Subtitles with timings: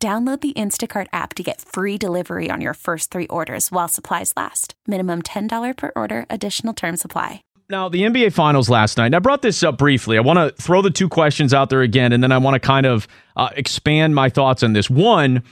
[0.00, 4.32] Download the Instacart app to get free delivery on your first three orders while supplies
[4.36, 4.74] last.
[4.86, 7.42] Minimum $10 per order, additional term supply.
[7.68, 10.16] Now, the NBA Finals last night, I brought this up briefly.
[10.16, 12.60] I want to throw the two questions out there again, and then I want to
[12.60, 14.88] kind of uh, expand my thoughts on this.
[14.88, 15.42] One,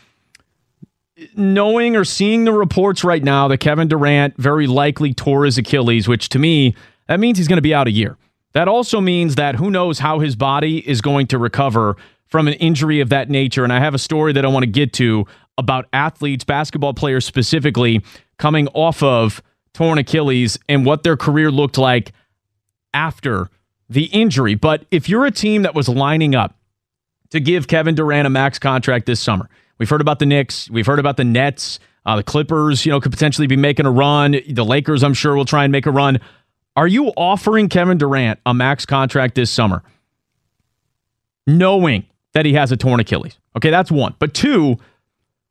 [1.34, 6.06] knowing or seeing the reports right now that Kevin Durant very likely tore his Achilles,
[6.06, 6.76] which to me,
[7.08, 8.16] that means he's going to be out a year.
[8.52, 11.96] That also means that who knows how his body is going to recover
[12.26, 13.64] from an injury of that nature.
[13.64, 15.26] And I have a story that I want to get to
[15.58, 18.02] about athletes, basketball players specifically,
[18.38, 19.42] coming off of
[19.74, 22.12] torn Achilles and what their career looked like
[22.94, 23.48] after
[23.88, 24.54] the injury.
[24.54, 26.56] But if you're a team that was lining up
[27.30, 30.86] to give Kevin Durant a max contract this summer, we've heard about the Knicks, we've
[30.86, 34.36] heard about the Nets, uh, the Clippers, you know, could potentially be making a run.
[34.48, 36.20] The Lakers, I'm sure, will try and make a run.
[36.76, 39.82] Are you offering Kevin Durant a max contract this summer,
[41.46, 42.04] knowing
[42.36, 43.38] that he has a torn Achilles.
[43.56, 44.14] Okay, that's one.
[44.18, 44.76] But two,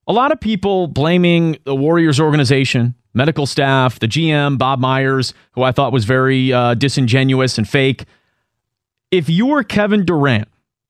[0.05, 5.63] a lot of people blaming the Warriors organization, medical staff, the GM, Bob Myers, who
[5.63, 8.05] I thought was very uh, disingenuous and fake.
[9.09, 10.47] If you were Kevin Durant,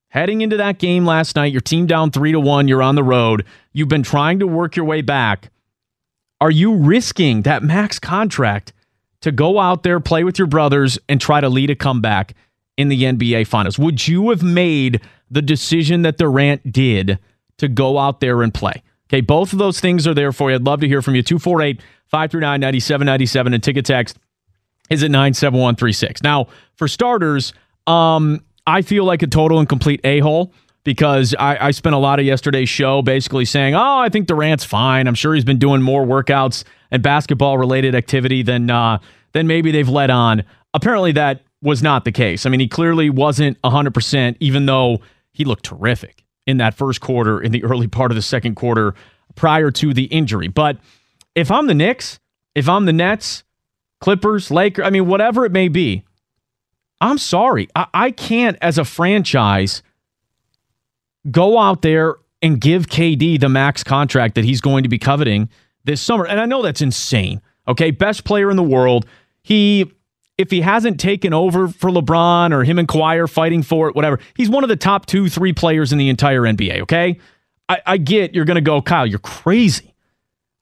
[0.09, 3.03] heading into that game last night, your team down three to one, you're on the
[3.03, 5.49] road, you've been trying to work your way back.
[6.41, 8.73] Are you risking that max contract
[9.25, 12.33] to go out there, play with your brothers, and try to lead a comeback
[12.77, 13.77] in the NBA Finals?
[13.77, 17.19] Would you have made the decision that Durant did
[17.57, 18.81] to go out there and play.
[19.09, 20.55] Okay, both of those things are there for you.
[20.55, 21.21] I'd love to hear from you.
[21.21, 24.17] 248 539 9797 and ticket text
[24.89, 26.23] is at 97136.
[26.23, 27.53] Now, for starters,
[27.87, 30.53] um, I feel like a total and complete a hole
[30.85, 34.63] because I, I spent a lot of yesterday's show basically saying, oh, I think Durant's
[34.63, 35.07] fine.
[35.07, 38.99] I'm sure he's been doing more workouts and basketball related activity than, uh,
[39.33, 40.43] than maybe they've let on.
[40.73, 42.45] Apparently, that was not the case.
[42.45, 45.01] I mean, he clearly wasn't 100%, even though
[45.33, 48.93] he looked terrific in that first quarter, in the early part of the second quarter
[49.33, 50.47] prior to the injury.
[50.47, 50.77] But
[51.33, 52.19] if I'm the Knicks,
[52.53, 53.43] if I'm the Nets,
[53.99, 56.03] Clippers, Lakers, I mean, whatever it may be,
[57.01, 57.67] I'm sorry.
[57.75, 59.81] I, I can't, as a franchise,
[61.31, 65.49] go out there and give KD the max contract that he's going to be coveting
[65.83, 66.25] this summer.
[66.25, 67.41] And I know that's insane.
[67.67, 67.91] Okay.
[67.91, 69.05] Best player in the world.
[69.41, 69.91] He
[70.37, 73.95] if he hasn't taken over for LeBron or him and Kawhi are fighting for it,
[73.95, 77.19] whatever, he's one of the top two, three players in the entire NBA, okay?
[77.69, 79.94] I, I get you're going to go, Kyle, you're crazy.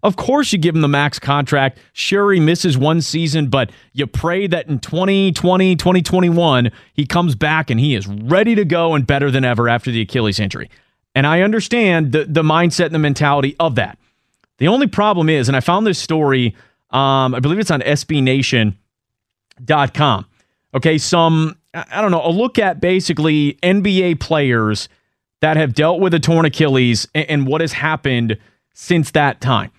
[0.04, 1.80] Of course, you give him the max contract.
[1.94, 7.70] Sure, he misses one season, but you pray that in 2020, 2021, he comes back
[7.70, 10.70] and he is ready to go and better than ever after the Achilles injury.
[11.16, 13.98] And I understand the, the mindset and the mentality of that.
[14.58, 16.56] The only problem is, and I found this story,
[16.90, 18.78] um, I believe it's on SB Nation
[19.64, 20.26] dot com.
[20.76, 24.90] Okay, some I don't know, a look at basically NBA players
[25.42, 28.38] that have dealt with a torn Achilles and, and what has happened
[28.74, 29.72] since that time.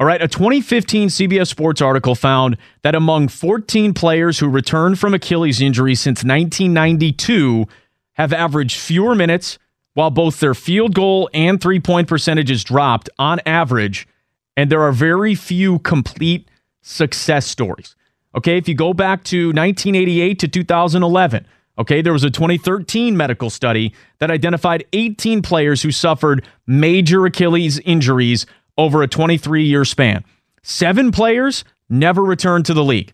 [0.00, 5.12] All right, a 2015 CBS Sports article found that among 14 players who returned from
[5.12, 7.66] Achilles injury since 1992
[8.14, 9.58] have averaged fewer minutes
[9.92, 14.08] while both their field goal and three point percentages dropped on average,
[14.56, 16.48] and there are very few complete
[16.80, 17.94] success stories.
[18.34, 21.46] Okay, if you go back to 1988 to 2011,
[21.78, 27.78] okay, there was a 2013 medical study that identified 18 players who suffered major Achilles
[27.80, 28.46] injuries
[28.80, 30.24] over a 23 year span.
[30.62, 33.12] Seven players never returned to the league.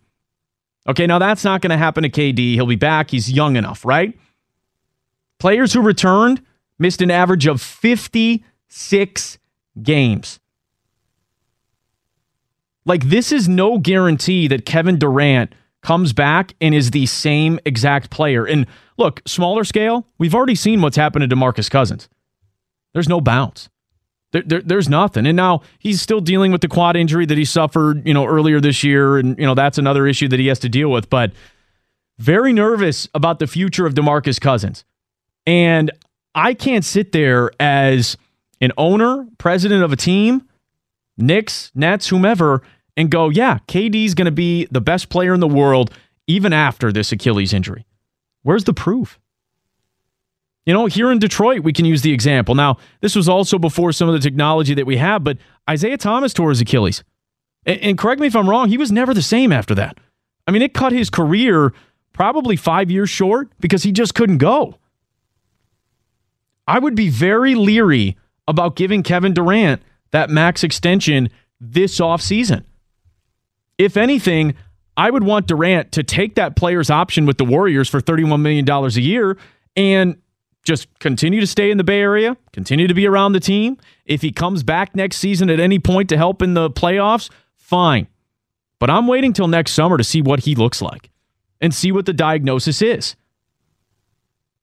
[0.89, 2.55] Okay, now that's not going to happen to KD.
[2.55, 3.11] He'll be back.
[3.11, 4.17] He's young enough, right?
[5.39, 6.43] Players who returned
[6.79, 9.39] missed an average of 56
[9.83, 10.41] games.
[12.85, 15.53] Like, this is no guarantee that Kevin Durant
[15.83, 18.45] comes back and is the same exact player.
[18.45, 18.67] And
[18.97, 22.09] look, smaller scale, we've already seen what's happened to DeMarcus Cousins.
[22.93, 23.69] There's no bounce.
[24.37, 25.27] There, there, there's nothing.
[25.27, 28.61] And now he's still dealing with the quad injury that he suffered, you know, earlier
[28.61, 29.17] this year.
[29.17, 31.09] And, you know, that's another issue that he has to deal with.
[31.09, 31.33] But
[32.19, 34.85] very nervous about the future of DeMarcus Cousins.
[35.47, 35.91] And
[36.35, 38.19] I can't sit there as
[38.61, 40.47] an owner, president of a team,
[41.17, 42.61] Knicks, Nets, whomever,
[42.95, 45.95] and go, yeah, KD's going to be the best player in the world
[46.27, 47.87] even after this Achilles injury.
[48.43, 49.19] Where's the proof?
[50.67, 52.57] You know, here in Detroit, we can use the example.
[52.57, 55.39] Now, this was also before some of the technology that we have, but
[55.71, 57.05] Isiah Thomas tore his Achilles.
[57.65, 59.97] And, and correct me if I'm wrong, he was never the same after that.
[60.47, 61.73] I mean, it cut his career
[62.13, 64.79] probably five years short because he just couldn't go.
[66.67, 68.17] I would be very leery
[68.49, 71.31] about giving Kevin Durant that max extension
[71.61, 72.65] this offseason.
[73.79, 74.57] If anything,
[74.97, 78.69] I would want Durant to take that player's option with the Warriors for $31 million
[78.69, 79.37] a year
[79.77, 80.17] and
[80.67, 83.79] just continue to stay in the Bay Area, continue to be around the team.
[84.05, 88.09] If he comes back next season at any point to help in the playoffs, fine.
[88.79, 91.11] But I'm waiting till next summer to see what he looks like
[91.61, 93.17] and see what the diagnosis is.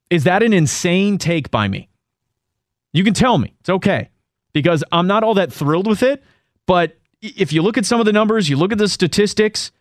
[0.09, 1.89] Is that an insane take by me?
[2.91, 3.55] You can tell me.
[3.61, 4.09] It's okay
[4.51, 6.23] because I'm not all that thrilled with it.
[6.67, 9.71] But if you look at some of the numbers, you look at the statistics,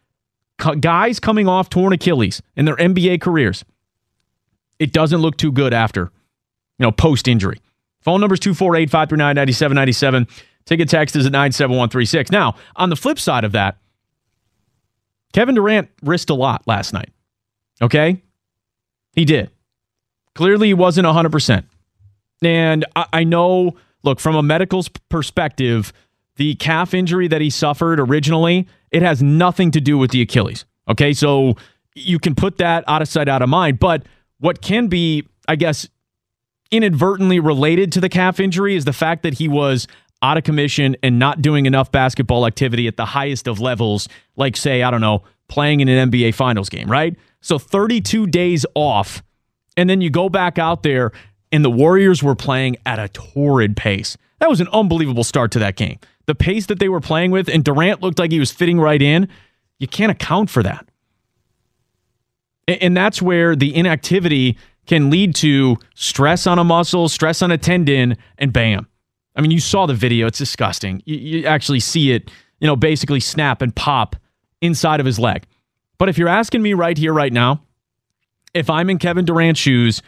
[0.80, 3.64] guys coming off torn Achilles in their NBA careers,
[4.82, 6.11] it doesn't look too good after,
[6.79, 7.61] you know, post injury.
[8.00, 10.26] Phone number is 248 539 9797.
[10.64, 12.32] Ticket text is at 97136.
[12.32, 13.79] Now, on the flip side of that,
[15.32, 17.11] Kevin Durant risked a lot last night.
[17.81, 18.20] Okay?
[19.12, 19.50] He did.
[20.34, 21.64] Clearly, he wasn't 100%.
[22.43, 25.93] And I, I know, look, from a medical perspective,
[26.37, 30.64] the calf injury that he suffered originally, it has nothing to do with the Achilles.
[30.88, 31.12] Okay?
[31.12, 31.55] So
[31.94, 33.78] you can put that out of sight, out of mind.
[33.78, 34.06] But
[34.42, 35.88] what can be, I guess,
[36.72, 39.86] inadvertently related to the calf injury is the fact that he was
[40.20, 44.56] out of commission and not doing enough basketball activity at the highest of levels, like,
[44.56, 47.14] say, I don't know, playing in an NBA Finals game, right?
[47.40, 49.22] So 32 days off.
[49.76, 51.12] And then you go back out there,
[51.52, 54.16] and the Warriors were playing at a torrid pace.
[54.40, 56.00] That was an unbelievable start to that game.
[56.26, 59.00] The pace that they were playing with, and Durant looked like he was fitting right
[59.00, 59.28] in.
[59.78, 60.88] You can't account for that.
[62.69, 64.56] And that's where the inactivity
[64.87, 68.87] can lead to stress on a muscle, stress on a tendon, and bam,
[69.37, 70.26] I mean, you saw the video.
[70.26, 71.03] It's disgusting.
[71.05, 72.31] You, you actually see it,
[72.61, 74.17] you know, basically snap and pop
[74.61, 75.44] inside of his leg.
[75.99, 77.62] But if you're asking me right here, right now,
[78.55, 80.03] if I'm in Kevin Durant's shoes,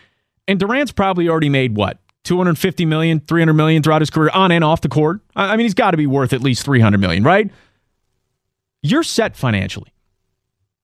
[0.47, 1.99] and Durant's probably already made what?
[2.25, 5.21] 250 million, 300 million throughout his career on and off the court.
[5.37, 7.51] I mean, he's got to be worth at least 300 million, right?
[8.83, 9.94] You're set financially.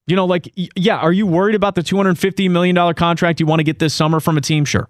[0.07, 3.63] You know, like, yeah, are you worried about the $250 million contract you want to
[3.63, 4.65] get this summer from a team?
[4.65, 4.89] Sure.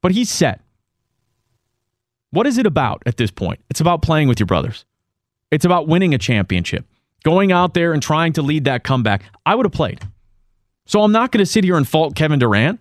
[0.00, 0.60] But he's set.
[2.30, 3.60] What is it about at this point?
[3.68, 4.84] It's about playing with your brothers.
[5.50, 6.86] It's about winning a championship,
[7.24, 9.24] going out there and trying to lead that comeback.
[9.44, 10.00] I would have played.
[10.86, 12.80] So I'm not going to sit here and fault Kevin Durant.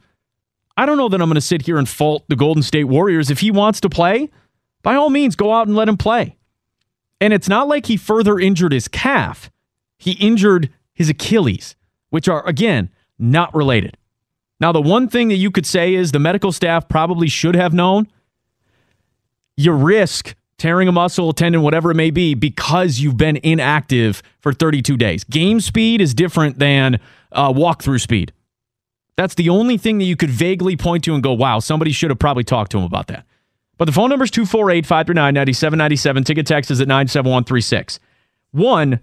[0.78, 3.30] I don't know that I'm going to sit here and fault the Golden State Warriors.
[3.30, 4.30] If he wants to play,
[4.84, 6.38] by all means, go out and let him play.
[7.20, 9.52] And it's not like he further injured his calf,
[9.98, 10.70] he injured
[11.00, 11.76] his Achilles,
[12.10, 13.98] which are, again, not related.
[14.60, 17.74] Now, the one thing that you could say is the medical staff probably should have
[17.74, 18.08] known
[19.56, 24.22] you risk tearing a muscle, a tendon, whatever it may be, because you've been inactive
[24.42, 25.24] for 32 days.
[25.24, 27.00] Game speed is different than
[27.32, 28.34] uh, walkthrough speed.
[29.16, 32.10] That's the only thing that you could vaguely point to and go, wow, somebody should
[32.10, 33.26] have probably talked to him about that.
[33.78, 36.24] But the phone number is 248 539 9797.
[36.26, 38.02] Ticket text is at 97136.
[38.52, 39.00] One,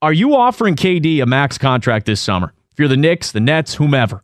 [0.00, 2.52] are you offering KD a max contract this summer?
[2.72, 4.22] If you're the Knicks, the Nets, whomever,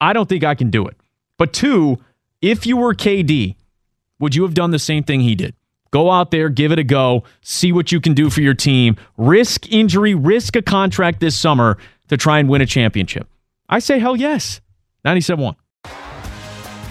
[0.00, 0.96] I don't think I can do it.
[1.38, 1.98] But two,
[2.42, 3.56] if you were KD,
[4.18, 5.54] would you have done the same thing he did?
[5.90, 8.96] Go out there, give it a go, see what you can do for your team,
[9.16, 13.26] risk injury, risk a contract this summer to try and win a championship.
[13.68, 14.60] I say hell yes.
[15.06, 15.56] 97.1.